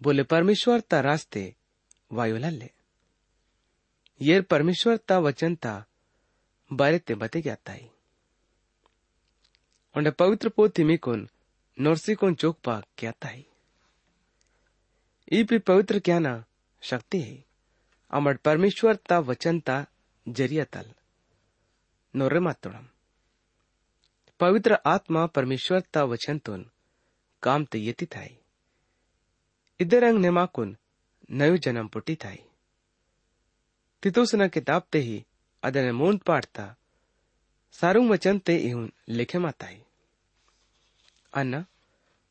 बोले 0.01 0.23
परमेश्वर 0.23 0.79
ता 0.81 0.99
रास्ते 1.01 1.43
वायुलाले 2.11 2.69
येर 4.21 4.41
परमेश्वर 4.41 4.97
ता 4.97 5.17
वचन 5.19 5.55
ता 5.55 5.73
बारे 6.71 6.99
ते 6.99 7.13
बते 7.15 7.41
जाताई 7.41 7.87
उंडे 9.95 10.11
पवित्र 10.11 10.49
पोथी 10.49 10.83
मीकुन 10.83 11.27
नोरसिकोन 11.77 12.33
चोकपा 12.35 12.75
क्या 12.97 13.11
ताई? 13.11 13.45
ई 15.33 15.43
पवित्र 15.43 15.99
क्या 15.99 16.19
ना 16.19 16.33
शक्ति 16.81 17.21
है? 17.21 17.43
अमर 18.11 18.37
परमेश्वर 18.37 18.95
ता 18.95 19.19
वचन 19.19 19.59
ता 19.59 19.85
ज़रिया 20.27 20.63
तल। 20.63 20.93
नोरे 22.13 22.39
मातोड़म 22.39 22.85
पवित्र 24.39 24.77
आत्मा 24.85 25.25
परमेश्वर 25.25 25.81
ता 25.93 26.03
वचन 26.03 26.39
तुन 26.39 26.69
काम 27.43 27.65
ते 27.65 27.77
येती 27.79 28.05
थाई। 28.05 28.37
इधर 29.79 30.03
अंग 30.03 30.19
नेमाकुन 30.19 30.77
नयो 31.31 31.57
जन्म 31.57 31.87
पुटी 31.87 32.15
थाई। 32.15 32.39
मूंद 35.93 36.19
पाठता 36.27 36.65
सारू 37.75 38.01
वचन 38.07 38.37
ते 38.45 38.55
इहुन 38.69 38.87
लिखे 39.17 39.39
माताई 39.39 39.77
अन्न 41.33 41.63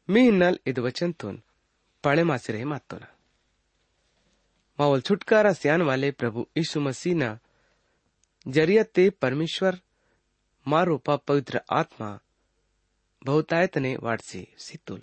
मी 0.08 0.20
हिन्नल 0.20 0.58
इद 0.70 0.78
वचन 0.86 1.12
तुन 1.20 1.34
पड़े 2.04 2.22
मासिरे 2.30 2.64
मातोना 2.72 3.06
मावल 4.78 5.00
छुटकारा 5.06 5.52
स्यान 5.52 5.82
वाले 5.82 6.10
प्रभु 6.20 6.46
यीशु 6.56 6.80
मसीह 6.80 7.14
ना 7.22 7.30
ज़रिया 8.46 8.82
ते 8.94 9.08
परमेश्वर 9.22 9.78
मारो 10.66 10.96
पा 11.06 11.16
पवित्र 11.28 11.60
आत्मा 11.80 12.10
बहुतायतने 13.22 13.96
वाटसे 14.02 14.46
सितुल 14.66 15.00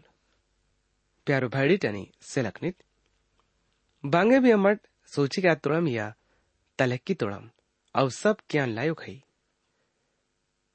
प्यारो 1.28 1.48
भाड़ी 1.50 1.78
टनी 1.84 2.06
सेलकनित 2.26 2.76
बांगे 4.04 4.40
भी 4.40 4.52
अमट 4.52 4.80
सोची 5.12 5.42
क्या 5.42 5.56
तुड़म 5.64 5.88
या 5.88 6.14
तलक्की 6.80 7.14
तुड़म 7.14 7.50
अब 7.96 8.10
सब 8.10 8.38
क्या 8.50 8.66
लायो 8.66 8.94
खई 8.94 9.22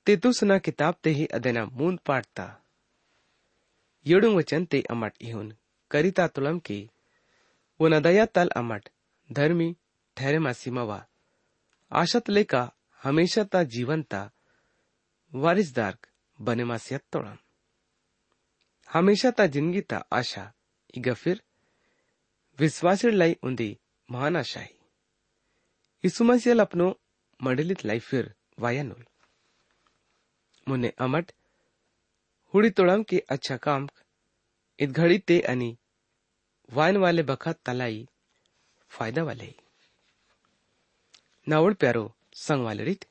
ते 0.06 0.16
तुसना 0.16 0.58
किताब 0.58 0.94
ते 1.02 1.10
ही 1.10 1.26
अदेना 1.26 1.64
मूंद 1.64 1.98
पाटता 2.06 2.46
येडुंग 4.06 4.36
वचन 4.36 4.64
ते 4.64 4.80
अमट 4.90 5.12
इहुन, 5.22 5.52
करिता 5.90 6.26
तुलम 6.26 6.58
की, 6.58 6.80
वो 7.80 7.88
नदया 7.88 8.24
तल 8.26 8.48
अमट, 8.56 8.88
धर्मी, 9.30 9.74
ठहरे 10.16 10.38
मासीमावा 10.38 11.04
आशत 11.92 12.30
लेका, 12.30 12.62
हमेशा 13.02 13.44
ता 13.44 13.62
जीवन 13.74 14.02
ता 14.02 14.30
वारिसदार 15.32 15.96
बने 16.38 16.64
मासियत 16.64 17.02
तोड़म 17.12 17.36
हमेशा 18.88 19.30
ता 19.30 19.46
ज़िंदगी 19.46 19.80
ता 19.80 19.96
आशा, 20.12 20.52
इगा 20.96 21.14
फिर 21.14 21.42
मसीह 26.04 26.60
अपनो 26.60 27.00
मंडलित 27.42 27.84
लाई 27.84 27.98
फिर 27.98 28.34
वायनुल। 28.58 29.04
मुन्ने 30.68 30.88
अमट 30.98 31.32
हुड़ी 32.54 32.70
तोड़म 32.70 33.02
के 33.02 33.18
अच्छा 33.30 33.56
काम 33.56 33.88
इत 34.78 34.90
घड़ी 34.90 35.18
ते 35.18 35.40
अनि 35.40 35.78
वायन 36.72 36.96
वाले 36.96 37.22
बखत 37.22 37.60
तलाई, 37.66 38.08
फ़ायदा 38.88 39.22
वाले 39.22 39.54
नावड़ 41.48 41.74
प्यारो 41.74 42.14
संग 42.34 42.64
वाले 42.64 42.84
रीत। 42.84 43.04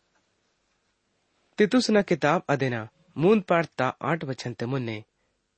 तितुसना 1.58 2.02
किताब 2.02 2.44
अदेना 2.50 2.90
मूंद 3.18 3.44
पाड़ता 3.44 3.88
आठ 4.02 4.24
वचन 4.24 4.54
ते 4.54 4.66
मुन्ने 4.66 5.04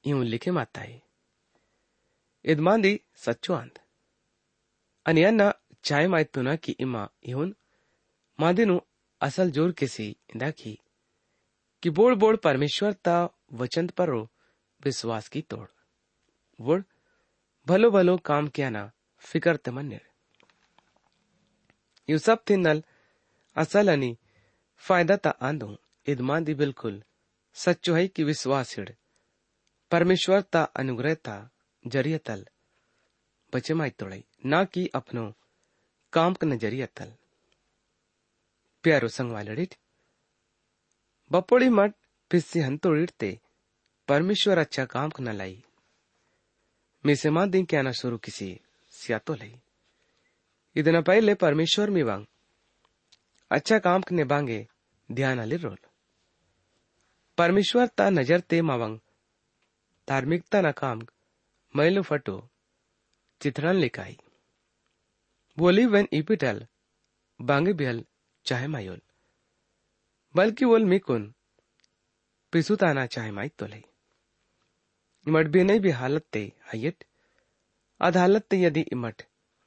यूँ 0.07 0.23
लिखे 0.25 0.51
माता 0.51 0.81
है 0.81 1.01
इदमांदी 2.45 2.99
सच्चो 3.15 3.53
अंत 3.53 3.79
आणि 5.07 5.23
की 5.85 6.75
इमा 6.79 7.07
येऊन 7.27 7.53
मादिनु 8.39 8.77
असल 9.21 9.49
ज़ोर 9.51 9.71
केसी 9.79 10.07
दाखी 10.35 10.77
कि 11.83 11.89
बोड़ 11.89 12.13
बोड़ 12.15 12.35
परमेश्वर 12.43 12.93
ता 13.05 13.17
वचन 13.61 13.87
परो 13.97 14.21
विश्वास 14.81 15.27
की 15.29 15.41
तोड़ 15.49 15.67
वोड़ 16.59 16.81
भलो 17.67 17.89
भलो 17.91 18.17
काम 18.25 18.47
किया 18.55 18.69
ना 18.69 18.89
फिकर 19.25 19.55
ते 19.57 19.71
मन्निर 19.71 20.01
यू 22.09 22.17
सब 22.17 22.43
थी 22.49 22.55
नल 22.57 22.83
असल 23.55 23.91
अनि 23.93 24.15
फ़ायदा 24.83 25.15
ता 25.25 25.29
आंदू 25.49 25.75
इदमांदी 26.07 26.53
बिल्कुल 26.61 27.01
सच्चो 27.55 27.93
है 27.93 28.07
कि 28.07 28.23
विश्वास 28.23 28.75
हिड़ 28.77 28.89
परमेश्वर 29.91 30.41
ता 30.53 30.63
अनुग्रह 30.81 31.13
ता 31.25 31.35
ज़रिया 31.83 32.17
तल 32.25 32.45
बचे 33.53 33.73
माई 33.79 33.89
तोड़ई 33.99 34.23
ना 34.45 34.63
कि 34.73 34.89
अपनो 34.95 35.25
काम 36.12 36.34
का 36.34 36.46
नजरिया 36.46 36.86
तल 36.96 37.12
प्यारो 38.84 39.08
संग 39.10 39.32
वालड़िट 39.32 39.74
बपोड़ी 41.30 41.68
मट 41.70 41.94
पिस्सी 42.30 42.60
हंतोड़िटते 42.60 43.38
परमेश्वर 44.08 44.58
अच्छा 44.58 44.84
काम 44.88 45.10
का 45.10 45.24
न 45.24 45.36
लाई 45.36 45.62
मीसे 47.04 47.30
मां 47.30 47.48
दिन 47.50 47.64
क्या 47.64 47.82
ना 47.82 47.92
शुरू 47.94 48.18
किसी 48.18 48.50
सियातो 48.92 49.34
लई 49.34 49.54
ಇದನ್ನ 50.76 51.00
ಪೈಲೆ 51.06 51.34
ಪರಮೇಶ್ವರ್ 51.42 51.92
ಮಿವಾಂಗ್ 51.94 52.26
अच्छा 53.50 53.76
काम 53.78 54.00
ने 54.10 54.24
बांगे 54.24 54.56
ध्यान 55.08 55.38
अली 55.38 55.56
रोल 55.56 55.78
परमेश्वर 57.38 57.86
ता 57.98 58.06
नजर 58.10 58.40
ते 58.50 58.58
मावंग 58.70 58.98
धार्मिकता 60.08 60.60
ना 60.60 60.72
काम 60.80 60.98
मैलो 61.74 62.02
फटो 62.02 62.34
चित्रण 63.40 63.76
लिखाई 63.84 64.14
बोली 65.57 65.85
वेन 65.85 66.07
इपिटल 66.13 66.65
बांगे 67.39 68.03
चाहे 68.45 68.67
मायोल। 68.67 69.01
बल्कि 70.35 70.65
वोल 70.65 70.85
मिकुन, 70.85 71.33
पिसुताना 72.53 73.05
चाहे 73.05 73.31
माई 73.31 73.49
तो 73.49 73.65
ले 73.65 73.83
इमट 75.27 75.47
भी 75.47 75.63
नहीं 75.63 75.79
भी 75.79 75.91
हालत 75.91 76.25
ते 76.33 76.41
हयत 76.73 77.05
अदालत 78.01 78.43
ते 78.49 78.61
यदि 78.61 78.81
इमट 78.93 79.21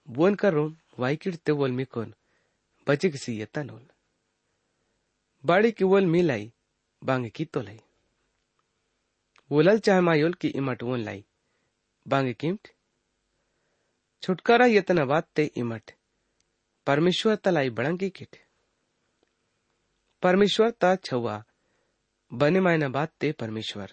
बुन 0.09 0.35
करो 0.35 0.65
वाइकिट 0.99 1.37
ते 1.37 1.53
वोल 1.53 1.73
मिकुन 1.73 2.15
बचे 2.87 3.11
किसी 3.11 3.41
यतनोल 3.41 3.87
बाड़ी 5.45 5.73
की 5.73 5.85
वोल 5.85 6.07
मिलाई, 6.07 6.53
बांगे 7.03 7.31
की 7.31 7.45
तो 7.45 7.61
लाई 7.63 7.81
वोलल 9.51 9.79
चाहे 9.79 10.01
मायोल 10.01 10.35
की 10.35 10.49
इमट 10.49 10.83
वोन 10.83 11.01
लाई, 11.01 11.25
बांगे 12.07 12.33
किमट 12.35 12.69
छुटकारा 14.23 14.67
यतन 14.67 14.99
वाते 14.99 15.45
इमट 15.57 15.91
परमेश्वर 16.87 17.35
तलाई 17.35 17.71
बड़ंगी 17.71 18.11
किट 18.11 18.37
परमेश्वर 20.23 20.71
ता 20.71 20.95
छुआ, 20.97 21.45
बने 22.33 22.61
माय 22.61 22.89
बात 22.89 23.13
ते 23.21 23.33
परमेश्वर। 23.33 23.93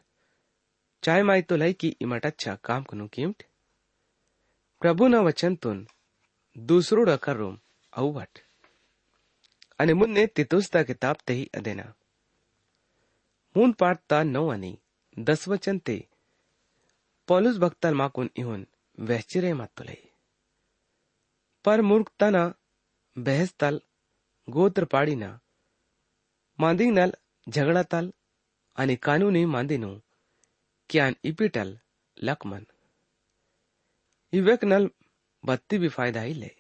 चाय 1.04 1.24
माय 1.24 1.42
तो 1.42 1.56
लाई 1.56 1.74
की 1.74 1.96
इमट 2.02 2.26
अच्छा 2.26 2.56
काम 2.56 2.84
कनु 2.84 3.08
कीमट 3.08 3.44
प्रभु 4.82 5.08
न 5.08 5.16
वचन 5.16 5.56
तुन, 5.56 5.88
दूसरो 6.58 7.04
डकर 7.04 7.36
रोम 7.36 7.60
अवट 7.94 8.40
અને 9.80 9.94
મુન્ને 9.94 10.28
તિતુસતા 10.28 10.84
કિતાબ 10.84 11.18
તેહી 11.26 11.50
અદેના 11.54 11.92
મૂન 13.56 13.72
પાડતા 13.72 14.24
નવ 14.24 14.54
અને 14.54 14.72
દસ 15.18 15.42
વચન 15.48 15.78
તે 15.78 16.10
પોલુસ 17.28 17.58
ભક્તલ 17.60 17.94
માકુન 17.94 18.30
ઇહુન 18.36 18.68
વહેચિરે 19.00 19.54
માતુલઈ 19.54 20.13
पर 21.65 21.81
मूर्खताना 21.83 22.43
बहसताल 23.17 23.81
गोत्र 24.49 24.85
पाडीना 24.95 25.31
માંદીનલ 26.59 27.13
ઝઘડાતાલ 27.47 28.07
અને 28.77 28.95
કાનૂની 29.07 29.43
માંદીનું 29.55 29.95
ક્યાન 30.91 31.15
ઇપિટલ 31.31 31.71
લકમન 32.17 32.65
इवेकनल 34.33 34.85
बत्ती 35.45 35.77
भी 35.79 35.89
फायदा 35.89 36.21
ही 36.21 36.33
ले 36.35 36.51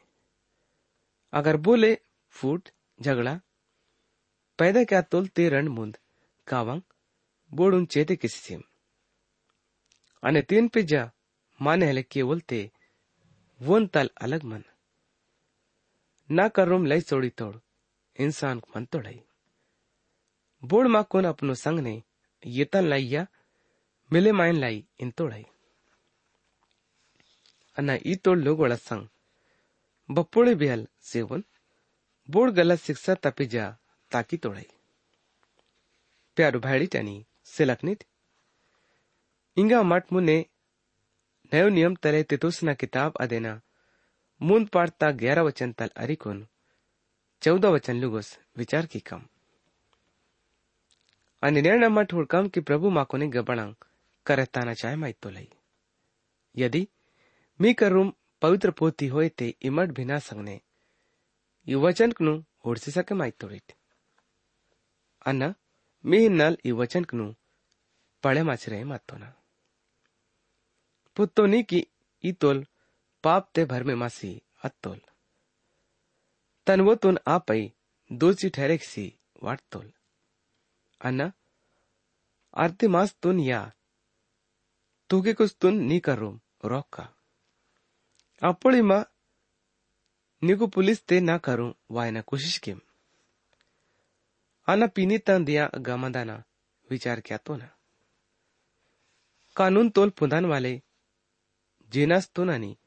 अगर 1.33 1.57
बोले 1.67 1.91
फूट 2.35 2.69
झगड़ा 3.01 3.35
पैदा 4.59 4.85
क्या 4.91 5.01
तोल 5.13 5.27
ते 5.37 5.49
रण 5.55 5.69
मुंद 5.75 5.97
कावंग 6.47 6.81
बोडून 7.51 7.85
चेते 7.95 8.17
किसी 8.23 8.41
सिम 8.47 8.63
અને 10.23 10.41
तीन 10.51 10.69
पिज्जा 10.75 11.03
माने 11.61 11.89
हले 11.91 12.03
केवल 12.15 12.41
ते 12.51 12.61
वोन 13.61 13.87
तल 13.95 14.11
अलग 14.25 14.45
मन 14.53 14.63
ना 16.32 16.48
करूम 16.48 16.86
लई 16.86 17.02
सोड़ी 17.02 17.30
तोड़। 17.30 17.56
इंसान 18.18 18.62
मन 18.76 18.86
तोड़ाई। 18.86 19.22
बोड़ 20.64 20.88
मा 20.88 21.02
कोन 21.02 21.26
अपनो 21.26 21.56
संग 21.56 21.80
ने 21.80 22.04
येतन 22.46 22.84
लाइया 22.84 23.28
मिले 24.14 24.32
मायन 24.32 24.56
लाई, 24.56 24.86
इन 25.00 25.12
तोड़ाई। 25.12 25.46
अन्ना 27.78 27.98
ई 28.06 28.16
तोड़ 28.16 28.40
लोग 28.40 28.60
वाला 28.60 28.76
संग। 28.76 29.08
बपोड़े 30.12 30.56
बेहल, 30.56 30.88
सेवन। 31.02 31.44
बोड़ 32.30 32.52
गलत 32.52 32.80
शिक्षा 32.80 33.16
तपी 33.16 33.46
जा, 33.46 33.78
ताकि 34.12 34.38
तोड़ाई। 34.38 34.68
प्यारो 36.36 36.60
भाड़ी 36.60 36.88
टनी 36.88 37.26
सिलकनित 37.44 38.04
इंगा 39.58 39.84
मठ 39.84 40.14
मुने, 40.14 40.46
नयो 41.54 41.70
नियम 41.70 41.96
तले 41.96 42.24
तितुसना 42.24 42.74
किताब 42.74 43.14
अदेना। 43.16 43.62
मूंद 44.43 44.69
पाड़ता 44.69 45.11
ग्यारह 45.21 45.43
वचन 45.43 45.73
तल 45.79 45.91
अरिकुन 45.97 46.47
चौदह 47.43 47.69
वचन 47.71 47.97
लुगोस 47.97 48.37
विचार 48.59 48.87
की 48.87 49.01
कम 49.07 49.27
निर्णय 51.43 51.89
मठ 51.91 52.13
हुड़कम 52.13 52.49
कि 52.49 52.61
प्रभु 52.63 52.91
माकोने 52.91 53.27
गबड़ंग 53.31 53.75
करताना 54.27 54.75
चाहे 54.75 54.97
माई 54.97 55.13
तो 55.23 55.31
लई 55.31 55.49
यदि 56.55 56.87
मी 57.61 57.75
करूम 57.75 58.13
पवित्र 58.43 58.71
पोती 58.73 59.07
होए 59.09 59.29
ते 59.39 59.55
इमट 59.63 59.93
भिना 59.93 60.19
संगने 60.21 60.57
ಈ 61.67 61.75
ವಚನಕ್ನು 61.85 62.33
ಓಡಿಸಕ್ಕೆ 62.69 63.15
ಮಾಯ್ತೋಡಿಟ್ 63.21 63.73
ಅನ್ನ 65.27 65.43
मी 66.05 66.19
हिन्नल 66.23 66.55
ಈ 66.69 66.71
वचनकनु 66.81 67.25
पड़े 68.25 68.43
माचरे 68.49 68.79
मातोना 68.91 69.29
पुत्तो 71.17 71.43
नी 71.53 71.61
की 71.71 71.81
इतोल 72.25 72.59
पाप 73.24 73.50
ते 73.56 73.66
भर 73.66 73.84
में 73.84 73.96
मासी 73.96 74.42
अत्तोल 74.64 75.00
तन 76.68 76.96
तुन 76.96 77.18
आपई 77.28 77.72
ठहरे 78.12 78.78
सी 78.78 79.06
वाटतोल। 79.44 79.92
अन्न 81.02 81.32
आरती 82.54 82.88
मास 82.88 83.16
तुन 83.22 83.40
या 83.40 83.62
तुगे 85.10 85.34
कुछ 85.34 85.56
तुन 85.62 85.80
नी 85.84 86.00
करो 86.00 86.30
रोका 86.66 87.06
अपोड़ी 88.42 88.82
मा 88.82 89.00
निगु 90.42 90.68
पुलिस 90.68 91.06
ते 91.06 91.20
ना 91.20 91.38
करूँ 91.38 91.74
वायना 91.92 92.22
कोशिश 92.22 92.58
किम। 92.58 92.80
आना 94.68 94.88
पीनी 94.88 95.18
तन 95.18 95.46
दिया 95.46 95.70
गमदाना 95.78 96.44
विचार 96.90 97.20
क्या 97.20 97.38
तो 97.38 97.56
ना 97.56 97.70
कानून 99.56 99.90
तोल 99.90 100.10
पुदान 100.10 100.46
वाले 100.46 100.82
जेनास 101.92 102.30
तो 102.36 102.42
आणि 102.52 102.72
अपुलूस 102.72 102.83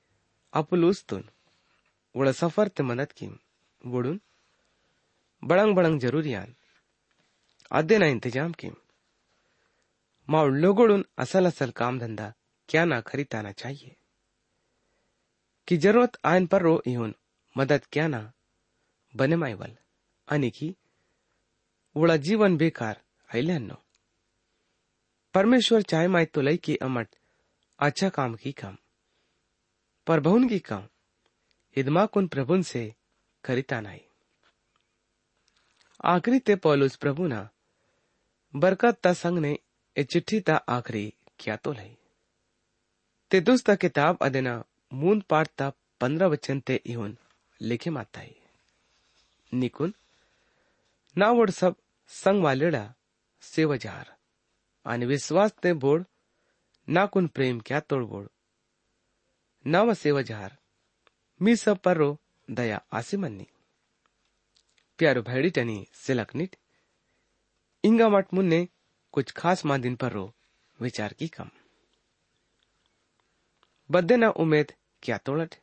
तुन 1.09 1.25
वड़ 2.17 2.31
सफ़र 2.31 2.69
ते 2.69 2.83
मदद 2.83 3.13
किम 3.13 3.39
वडून 3.85 4.21
बड़ंग 5.45 5.77
बड़ंग 5.77 6.01
जरूरियान 6.01 6.55
आदे 7.73 7.99
ना 7.99 8.07
इंतज़ाम 8.07 8.53
किम। 8.53 8.75
माउड 10.31 10.55
लोगोड़ून 10.55 11.05
असल 11.19 11.47
असल 11.47 11.71
काम 11.71 11.99
धंधा 11.99 12.33
क्या 12.69 12.85
ना 12.85 13.01
खरीदाना 13.01 13.53
चाहिए। 13.53 13.97
कि 15.69 15.77
ज़रूरत 15.77 16.19
आयन 16.25 16.47
पर 16.47 16.63
रो 16.63 16.83
इहुन, 16.87 17.15
मदद 17.57 17.87
क्या 17.93 18.09
ना, 18.09 18.33
बने 19.17 19.37
मायवल 19.37 19.77
आणि 20.29 20.51
की, 20.51 20.77
उड़ा 21.97 22.17
जीवन 22.17 22.57
बेकार 22.57 23.03
आइलन्नो 23.35 23.83
परमेश्वर 25.35 25.83
चाहे 25.83 26.09
माय 26.09 26.25
तो 26.25 26.41
लई 26.41 26.57
की 26.57 26.77
अमट 26.77 27.09
अच्छा 27.79 28.09
काम 28.09 28.35
की 28.35 28.53
काम। 28.53 28.77
पर 30.07 30.21
बहुन 30.21 30.49
की 30.49 30.59
काम, 30.59 30.83
इदमा 31.77 32.05
कुन 32.07 32.27
प्रभुन 32.27 32.63
से 32.63 32.93
करिता 33.45 33.81
नहीं 33.81 34.01
आखिरी 36.05 36.39
ते 36.39 36.55
पौलुस 36.57 36.97
प्रभु 36.97 37.27
ना, 37.27 37.49
बरकत 38.55 38.99
ता 39.03 39.13
संग 39.13 39.39
ने 39.39 39.59
ए 39.97 40.05
चिट्ठी 40.05 40.41
ता 40.41 40.57
आखिरी 40.69 41.13
क्या 41.39 41.57
तो 41.57 41.73
लई। 41.73 41.97
ते 43.31 43.41
दुस्ता 43.41 43.75
किताब 43.75 44.19
अदेना 44.23 44.53
मून 44.93 45.21
पाठ 45.21 45.49
ता 45.59 45.71
पंद्रह 46.01 46.29
वचन 46.29 46.61
ते 46.61 46.81
इहुन 46.87 47.17
लिखे 47.61 47.91
माताई 47.91 48.35
निकुन 49.53 49.95
नावड 51.17 51.51
सब 51.51 51.75
संग 52.11 52.43
वालेडा 52.43 52.85
सेवजार 53.43 54.15
आणि 54.87 55.07
विश्वास 55.07 55.55
ते 55.63 55.73
बोड 55.83 56.05
नाकुन 56.89 57.27
प्रेम 57.27 57.61
क्या 57.61 57.81
तोडबोड 57.81 58.29
नव 59.67 59.95
सेवजार 59.95 60.57
मी 61.43 61.57
सब 61.57 61.79
पर्रो 61.79 62.19
दया 62.51 62.83
आसे 62.93 63.17
मन्नी। 63.17 63.47
प्यारो 64.99 65.23
भैडी 65.23 65.51
टनी 65.51 65.87
सिलकनिट 65.95 66.57
इंगा 67.85 68.09
मट 68.09 68.35
मुन्ने, 68.35 68.69
कुछ 69.13 69.33
खास 69.33 69.65
मा 69.65 69.77
दिन 69.77 69.97
पर 69.97 70.13
रो, 70.13 70.35
विचार 70.81 71.13
की 71.13 71.29
कम। 71.29 71.51
बद्दे 73.91 74.17
ना 74.17 74.31
उमेद 74.31 74.73
क्या 75.03 75.19
तोड़ट 75.19 75.55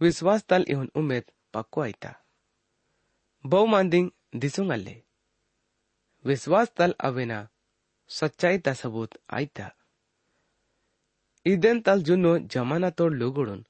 विश्वास 0.00 0.42
तल 0.42 0.66
इहुन 0.68 0.90
उमेद 0.96 1.24
पक्को 1.54 1.80
आईता। 1.80 2.14
बहु 3.46 3.66
मांदिंग 3.66 4.10
दिसुंग 4.36 4.70
अल्ले 4.70 5.02
विश्वास 6.24 6.72
तल 6.76 6.94
अवेना 7.00 7.48
सच्चाई 8.08 8.58
सबूत 8.74 9.10
आईता। 9.30 9.70
इदेन 11.46 11.80
तल 11.80 12.02
जुनो 12.02 12.38
जमाना 12.38 12.90
तोड़ 12.90 13.14
लोगोड़ून 13.14 13.64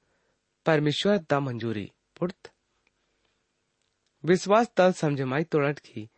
परमेश्वर 0.65 1.17
ता 1.17 1.39
मंजूरी 1.39 1.91
पुड़त 2.17 2.51
विश्वास 4.25 4.71
तल 4.77 4.91
समझमाई 4.91 5.43
तोड़ट 5.43 5.79
की 5.79 6.09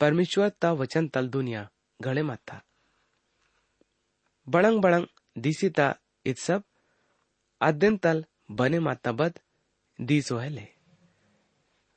परमेश्वर 0.00 0.48
ता 0.48 0.72
वचन 0.72 1.08
तल 1.08 1.28
दुनिया 1.28 1.70
घड़े 2.02 2.22
माता. 2.22 2.62
बड़ंग 4.48 4.82
बड़ंग 4.82 5.06
दिसीता 5.38 5.96
इत 6.26 6.38
सब 6.38 6.62
अध्ययन 7.60 7.96
तल 7.96 8.24
बने 8.50 8.78
माता 8.78 9.12
बद 9.12 9.38
दीसो 10.00 10.38
हेले. 10.38 10.68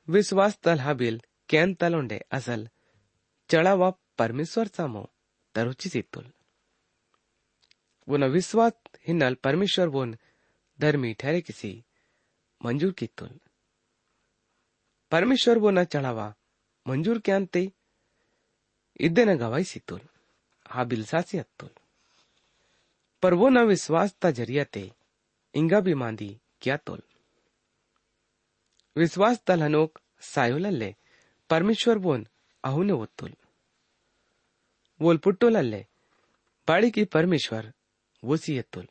विश्वास 0.08 0.58
तल 0.62 0.80
हाबिल 0.80 1.20
कैन 1.48 1.74
तलोंडे 1.74 2.24
असल 2.32 2.68
चढ़ावा 3.50 3.90
परमेश्वर 3.90 4.66
सामो 4.66 5.10
तरुची 5.54 5.88
सितुल. 5.88 6.32
वो 8.07 8.17
विश्वास 8.29 8.73
हिन्नल 9.07 9.35
परमेश्वर 9.43 9.87
वोन 9.95 10.17
धर्मी 10.79 11.13
ठहरे 11.19 11.41
किसी 11.41 11.71
मंजूर 12.61 12.91
की 12.99 13.07
तुल 13.17 13.29
परमेश्वर 15.11 15.57
वो 15.57 15.71
न 15.71 15.83
चढ़ावा 15.85 16.27
मंजूर 16.85 17.19
क्या 17.25 17.39
ते 17.53 17.61
इद्दे 18.99 19.25
न 19.25 19.37
गवाई 19.37 19.63
सितुल 19.63 20.01
हाबिल 20.65 21.03
सासी 21.05 21.37
अत्तुल 21.37 21.69
पर 23.23 23.33
वो 23.33 23.49
न 23.49 23.63
विश्वास 23.67 24.15
ता 24.21 24.31
जरिया 24.39 24.63
ते 24.73 24.89
इंगा 25.53 25.79
भी 25.81 25.93
मांदी 26.01 26.31
क्या 26.61 26.77
तुल 26.85 27.01
विश्वास 28.95 29.43
तल 29.47 29.63
हनोक 29.63 29.99
सायोलल्ले 30.33 30.93
परमेश्वर 31.49 31.97
बोन 32.07 32.25
अहुने 32.63 32.93
ओत्तुल 32.93 33.33
वोल 34.99 35.17
पुट्टोलल्ले 35.17 35.85
ಬಾಳಿಗೆ 36.67 37.03
ಪರಮೇಶ್ವರ್ 37.13 37.67
ಓಸಿ 37.67 37.82
ಎತ್ತುಲ್ 38.61 38.89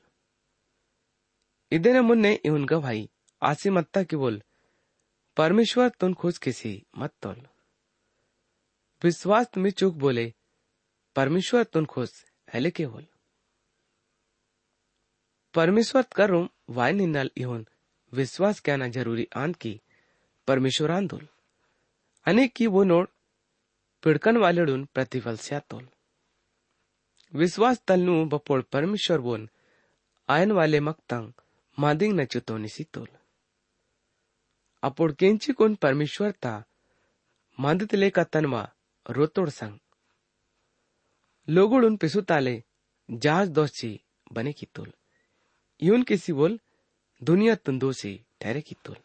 ಇದೇನ 1.72 1.98
ಮುನ್ನೆ 2.08 2.32
ಇವನ್ 2.48 2.66
ಗವಾಯಿ 2.72 3.04
ಆಸಿ 3.42 3.70
ಮತ್ತ 3.76 3.98
कि 4.10 4.16
बोल 4.16 4.36
परमेश्वर 5.36 5.88
तुन 6.00 6.12
खुश 6.14 6.36
किसी 6.38 6.70
मत 7.00 7.12
तोल 7.22 7.36
विश्वास 9.02 9.48
में 9.56 9.70
चूक 9.70 9.94
बोले 9.94 10.24
परमेश्वर 11.16 11.62
तुन 11.64 11.84
खुश 11.86 12.12
हेले 12.54 12.70
के 12.70 12.86
बोल 12.86 13.04
परमेश्वर 15.54 16.02
करूं 16.12 16.42
वाय 16.70 16.92
निंदल 16.92 17.30
इहोन 17.36 17.62
विश्वास 18.12 18.60
कहना 18.60 18.88
जरूरी 18.88 19.26
आंत 19.36 19.56
की 19.56 19.74
परमेश्वर 20.48 20.90
आंदोल 20.90 21.24
आणि 22.26 22.48
की 22.56 22.66
वो 22.66 22.82
नोड 22.84 23.06
पिडकन 24.02 24.36
वालडून 24.36 24.84
प्रतिफल 24.94 25.36
स्यातोल 25.46 25.84
विश्वास 25.84 26.01
तलनू 27.35 28.25
बपोळ 28.25 28.61
परमेश्वर 28.61 29.19
बोन, 29.19 29.49
आयन 30.27 30.51
वाले 30.51 30.79
मक्तांग, 30.79 31.31
मादिंग 31.79 32.19
न 32.19 32.25
चितोनी 32.25 32.67
सितोल 32.67 33.07
अपोड 34.83 35.13
केंची 35.13 35.53
कोण 35.53 35.75
परमेश्वर 35.75 36.31
ता 36.31 36.63
मांदितले 37.59 38.09
का 38.09 38.23
तनवा, 38.23 38.69
रोतोड 39.09 39.49
सांग। 39.49 39.79
लोगुडून 41.49 41.95
पिसुताले, 41.95 42.63
जहाज़ 43.11 43.51
दोषी 43.51 43.99
बने 44.33 44.53
की 44.53 44.65
तुल। 44.65 44.93
यून 45.83 46.03
किसी 46.03 46.33
बोल, 46.33 46.59
दुनिया 47.23 47.55
तुंदोसी 47.55 48.25
ठहरे 48.41 48.61
की 48.61 48.75
तुल। 48.85 48.95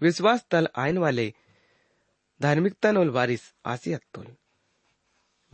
विश्वास 0.00 0.46
तल 0.50 0.68
आयन 0.76 0.98
वाले, 0.98 1.34
धार्मिकता 2.42 2.92
नोल 2.92 3.10
वारिस 3.10 3.54
आसी 3.66 3.92
अत्तुल 3.92 4.36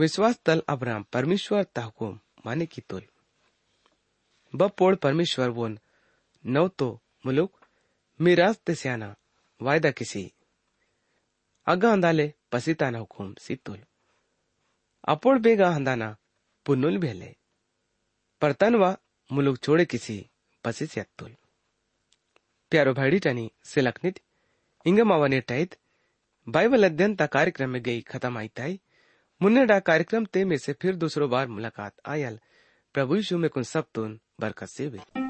विश्वास 0.00 0.38
तल 0.44 0.62
अब्राम, 0.68 1.02
परमेश्वर 1.02 1.64
ताहुकुम 1.64 2.20
माने 2.46 2.66
की 2.66 2.80
तुल। 2.80 3.02
बपोड़ 4.54 4.94
परमेश्वर 4.96 5.48
वोन 5.48 5.78
नव 6.46 6.68
तो 6.68 7.00
मुलुक, 7.26 7.60
मिराज 8.20 8.56
तेस्याना 8.56 9.16
वायदा 9.62 9.90
किसी। 9.90 10.32
अगा 11.66 11.92
अंदाले 11.92 12.32
पसिता 12.52 12.90
न 12.90 12.94
हुकुम 12.94 13.34
सितुल 13.34 13.78
अपोड़ 15.04 15.38
बेगा 15.38 15.70
हंदाना 15.70 16.16
पुनुल 16.66 16.98
भेले। 16.98 17.36
परतनवा 18.40 18.96
मुलुक 19.32 19.58
छोड़े 19.58 19.84
किसी, 19.84 20.26
पसी 20.64 20.86
स्यातुल 20.86 21.36
प्यारो 22.70 22.94
भाड़ी 22.94 23.18
टनी 23.18 23.50
से 23.64 23.80
लखनित 23.80 24.20
इंगमावाने 24.86 25.40
टैत 25.40 25.76
बाइबल 26.48 26.84
अध्ययन 26.84 27.16
ता 27.16 27.26
कार्यक्रम 27.26 27.70
में 27.70 27.82
गई 27.82 28.00
खत्म 28.00 28.38
आई 28.38 28.48
ताई 28.48 28.80
मुन्ने 29.42 29.64
डा 29.66 29.78
कार्यक्रम 29.80 30.24
ते 30.24 30.44
में 30.44 30.56
से 30.58 30.72
फिर 30.72 30.96
दूसरो 30.96 31.28
बार 31.28 31.48
मुलाकात। 31.48 31.92
आयल, 32.08 32.38
प्रभु 32.94 33.16
यीशु 33.16 33.38
में 33.38 33.50
कुन 33.50 33.62
सब 33.62 33.84
तुन 33.94 34.20
बरकत 34.40 34.66
से 34.66 34.86
हुई 34.86 35.29